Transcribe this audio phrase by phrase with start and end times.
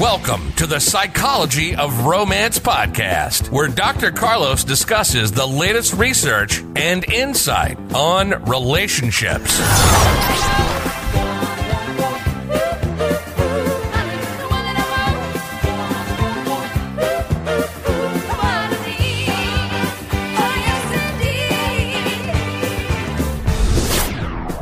[0.00, 4.10] Welcome to the Psychology of Romance podcast, where Dr.
[4.10, 9.58] Carlos discusses the latest research and insight on relationships.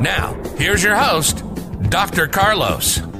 [0.01, 1.41] Now, here's your host,
[1.89, 2.27] Dr.
[2.27, 3.10] Carlos.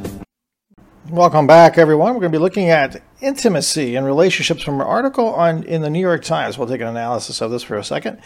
[1.12, 2.14] Welcome back, everyone.
[2.14, 5.90] We're going to be looking at intimacy and relationships from an article on in the
[5.90, 6.58] New York Times.
[6.58, 8.22] We'll take an analysis of this for a second.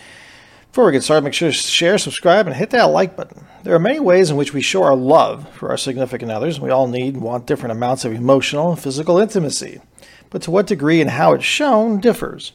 [0.68, 3.48] Before we get started, make sure to share, subscribe, and hit that like button.
[3.64, 6.60] There are many ways in which we show our love for our significant others.
[6.60, 9.82] We all need and want different amounts of emotional and physical intimacy,
[10.30, 12.52] but to what degree and how it's shown differs.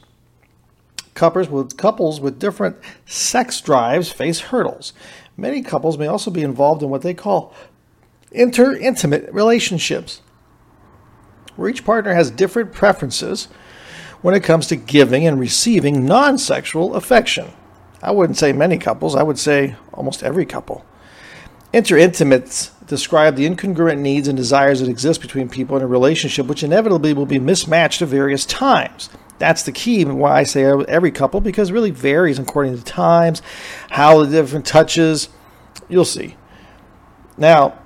[1.13, 4.93] Couples with couples with different sex drives face hurdles.
[5.35, 7.53] Many couples may also be involved in what they call
[8.31, 10.21] inter intimate relationships,
[11.55, 13.47] where each partner has different preferences
[14.21, 17.51] when it comes to giving and receiving non sexual affection.
[18.01, 20.85] I wouldn't say many couples, I would say almost every couple.
[21.73, 26.47] Inter intimates describe the incongruent needs and desires that exist between people in a relationship,
[26.47, 29.09] which inevitably will be mismatched at various times.
[29.39, 33.41] That's the key why I say every couple, because it really varies according to times,
[33.89, 35.29] how the different touches.
[35.87, 36.35] You'll see.
[37.37, 37.79] Now,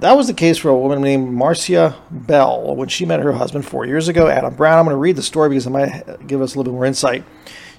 [0.00, 3.66] that was the case for a woman named Marcia Bell when she met her husband
[3.66, 4.78] four years ago, Adam Brown.
[4.78, 6.86] I'm going to read the story because it might give us a little bit more
[6.86, 7.22] insight.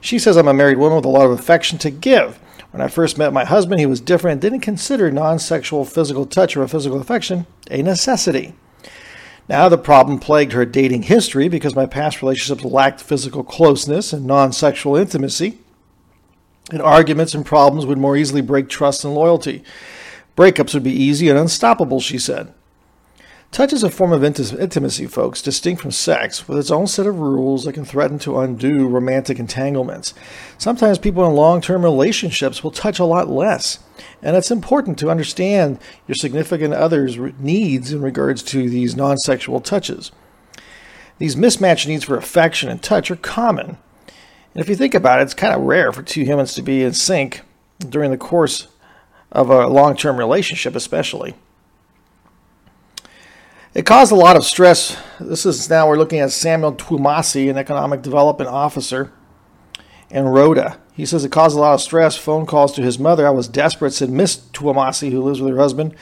[0.01, 2.37] She says, I'm a married woman with a lot of affection to give.
[2.71, 6.25] When I first met my husband, he was different and didn't consider non sexual physical
[6.25, 8.53] touch or physical affection a necessity.
[9.49, 14.25] Now, the problem plagued her dating history because my past relationships lacked physical closeness and
[14.25, 15.57] non sexual intimacy,
[16.71, 19.63] and arguments and problems would more easily break trust and loyalty.
[20.41, 22.51] Breakups would be easy and unstoppable, she said.
[23.51, 27.19] Touch is a form of intimacy, folks, distinct from sex, with its own set of
[27.19, 30.15] rules that can threaten to undo romantic entanglements.
[30.57, 33.77] Sometimes people in long term relationships will touch a lot less,
[34.23, 39.61] and it's important to understand your significant other's needs in regards to these non sexual
[39.61, 40.11] touches.
[41.19, 43.77] These mismatched needs for affection and touch are common.
[44.55, 46.81] And if you think about it, it's kind of rare for two humans to be
[46.81, 47.41] in sync
[47.77, 48.67] during the course
[49.31, 51.35] of a long term relationship, especially.
[53.73, 54.97] It caused a lot of stress.
[55.19, 59.13] This is now we're looking at Samuel Twumasi, an economic development officer
[60.09, 60.77] in Rhoda.
[60.93, 62.17] He says it caused a lot of stress.
[62.17, 63.25] Phone calls to his mother.
[63.25, 65.95] I was desperate, said Miss Twumasi, who lives with her husband.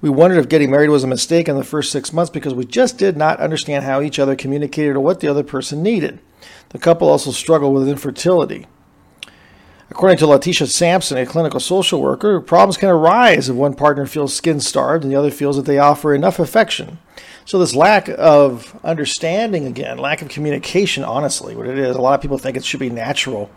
[0.00, 2.64] We wondered if getting married was a mistake in the first six months because we
[2.64, 6.20] just did not understand how each other communicated or what the other person needed.
[6.68, 8.66] The couple also struggled with infertility.
[9.98, 14.32] According to Letitia Sampson, a clinical social worker, problems can arise if one partner feels
[14.32, 17.00] skin starved and the other feels that they offer enough affection.
[17.44, 22.14] So, this lack of understanding, again, lack of communication, honestly, what it is, a lot
[22.14, 23.50] of people think it should be natural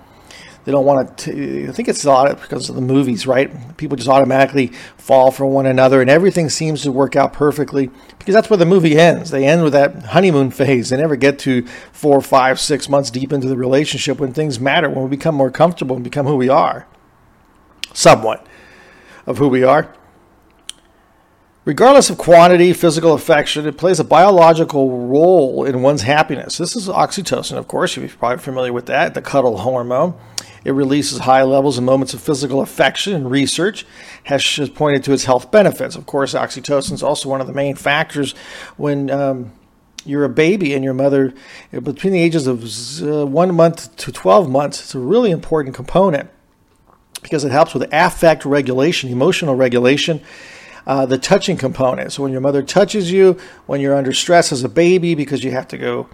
[0.64, 1.68] they don't want to.
[1.70, 3.78] I think it's because of the movies, right?
[3.78, 4.68] People just automatically
[4.98, 7.90] fall for one another, and everything seems to work out perfectly
[8.20, 9.32] because that's where the movie ends.
[9.32, 10.90] They end with that honeymoon phase.
[10.90, 14.90] They never get to four, five, six months deep into the relationship when things matter,
[14.90, 16.86] when we become more comfortable and become who we are,
[17.94, 18.46] somewhat
[19.26, 19.94] of who we are.
[21.64, 26.58] Regardless of quantity, physical affection, it plays a biological role in one's happiness.
[26.58, 30.16] This is oxytocin, of course, you're probably familiar with that, the cuddle hormone.
[30.64, 33.86] It releases high levels in moments of physical affection, and research
[34.26, 35.96] has, has pointed to its health benefits.
[35.96, 38.34] Of course, oxytocin is also one of the main factors
[38.78, 39.52] when um,
[40.06, 41.34] you're a baby and your mother,
[41.72, 42.64] between the ages of
[43.02, 46.30] uh, one month to 12 months, it's a really important component
[47.22, 50.22] because it helps with affect regulation, emotional regulation.
[50.88, 52.12] Uh, the touching component.
[52.12, 53.38] So when your mother touches you,
[53.68, 56.10] when you're under stress as a baby because you have to go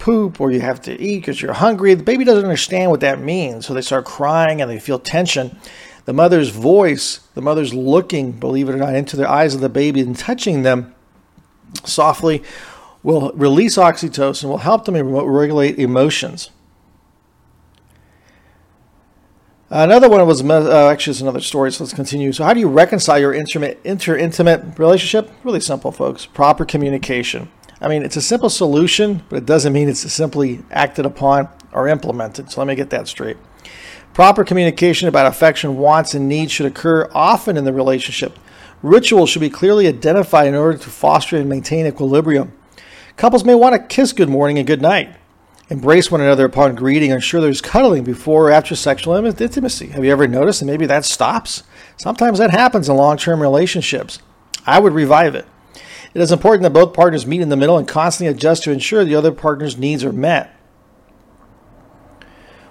[0.00, 1.94] poop or you have to eat because you're hungry.
[1.94, 3.66] The baby doesn't understand what that means.
[3.66, 5.56] So they start crying and they feel tension.
[6.06, 9.68] The mother's voice, the mother's looking, believe it or not, into the eyes of the
[9.68, 10.94] baby and touching them
[11.84, 12.42] softly
[13.02, 16.50] will release oxytocin, will help them regulate emotions.
[19.72, 22.32] Another one was uh, actually it's another story, so let's continue.
[22.32, 25.30] So, how do you reconcile your intimate, inter intimate relationship?
[25.44, 26.26] Really simple, folks.
[26.26, 27.48] Proper communication.
[27.80, 31.88] I mean, it's a simple solution, but it doesn't mean it's simply acted upon or
[31.88, 32.50] implemented.
[32.50, 33.36] So, let me get that straight.
[34.12, 38.38] Proper communication about affection, wants, and needs should occur often in the relationship.
[38.82, 42.52] Rituals should be clearly identified in order to foster and maintain equilibrium.
[43.16, 45.16] Couples may want to kiss good morning and good night
[45.70, 49.86] embrace one another upon greeting, ensure there's cuddling before or after sexual intimacy.
[49.88, 51.62] Have you ever noticed that maybe that stops?
[51.96, 54.18] Sometimes that happens in long term relationships.
[54.66, 55.46] I would revive it.
[56.12, 59.04] It is important that both partners meet in the middle and constantly adjust to ensure
[59.04, 60.54] the other partner's needs are met.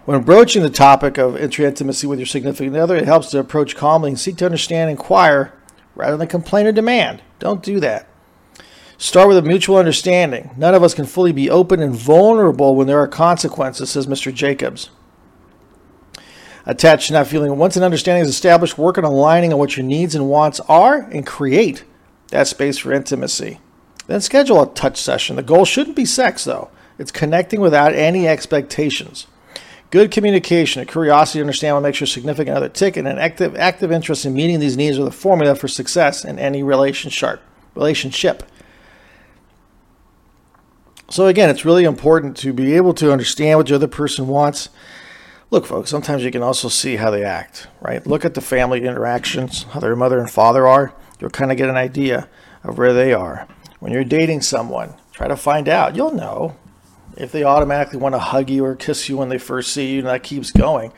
[0.05, 4.09] When broaching the topic of intimacy with your significant other, it helps to approach calmly
[4.09, 5.53] and seek to understand and inquire
[5.95, 7.21] rather than complain or demand.
[7.37, 8.07] Don't do that.
[8.97, 10.51] Start with a mutual understanding.
[10.57, 14.33] None of us can fully be open and vulnerable when there are consequences, says Mr.
[14.33, 14.89] Jacobs.
[16.65, 19.85] Attached to that feeling, once an understanding is established, work on aligning on what your
[19.85, 21.85] needs and wants are and create
[22.29, 23.59] that space for intimacy.
[24.07, 25.35] Then schedule a touch session.
[25.35, 29.27] The goal shouldn't be sex, though, it's connecting without any expectations.
[29.91, 33.55] Good communication, a curiosity to understand what makes your significant other tick, and an active,
[33.55, 37.41] active interest in meeting these needs are the formula for success in any relationship.
[37.73, 38.43] Relationship.
[41.09, 44.69] So, again, it's really important to be able to understand what the other person wants.
[45.49, 48.05] Look, folks, sometimes you can also see how they act, right?
[48.05, 50.93] Look at the family interactions, how their mother and father are.
[51.19, 52.27] You'll kind of get an idea
[52.63, 53.47] of where they are.
[53.79, 55.95] When you're dating someone, try to find out.
[55.95, 56.55] You'll know
[57.17, 59.99] if they automatically want to hug you or kiss you when they first see you,
[59.99, 60.91] and that keeps going.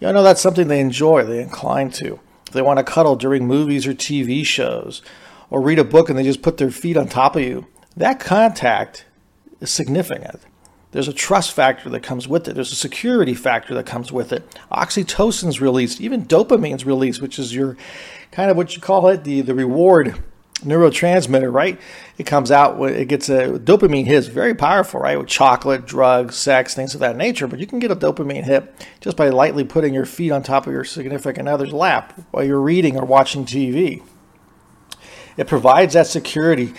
[0.00, 2.18] You'll know that's something they enjoy, they incline to.
[2.46, 5.02] If they want to cuddle during movies or TV shows,
[5.50, 7.66] or read a book and they just put their feet on top of you,
[7.96, 9.04] that contact
[9.60, 10.40] is significant.
[10.92, 12.54] There's a trust factor that comes with it.
[12.54, 14.44] There's a security factor that comes with it.
[14.72, 17.76] Oxytocin's released, even dopamine's released, which is your
[18.32, 20.20] kind of what you call it, the, the reward
[20.62, 21.80] neurotransmitter, right?
[22.18, 24.26] It comes out when it gets a dopamine hit.
[24.26, 25.18] Very powerful, right?
[25.18, 27.46] With chocolate, drugs, sex, things of that nature.
[27.46, 30.66] But you can get a dopamine hit just by lightly putting your feet on top
[30.66, 34.02] of your significant other's lap while you're reading or watching TV.
[35.36, 36.74] It provides that security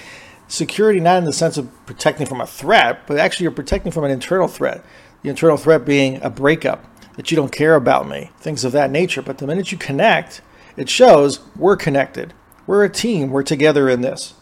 [0.51, 4.03] security not in the sense of protecting from a threat, but actually you're protecting from
[4.03, 4.83] an internal threat.
[5.24, 8.92] The internal threat being a breakup, that you don't care about me, things of that
[8.92, 9.21] nature.
[9.21, 10.42] But the minute you connect,
[10.75, 12.33] it shows we're connected.
[12.68, 13.30] We're a team.
[13.30, 14.33] We're together in this.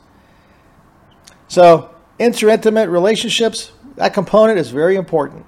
[1.47, 5.45] So, inter-intimate relationships, that component is very important.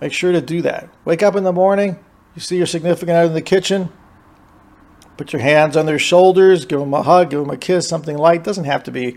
[0.00, 0.88] Make sure to do that.
[1.04, 1.98] Wake up in the morning,
[2.34, 3.90] you see your significant other in the kitchen,
[5.16, 8.18] put your hands on their shoulders, give them a hug, give them a kiss, something
[8.18, 8.44] light.
[8.44, 9.16] Doesn't have to be